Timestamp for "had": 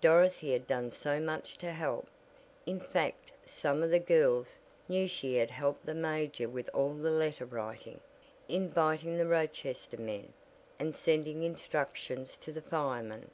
0.52-0.68, 5.34-5.50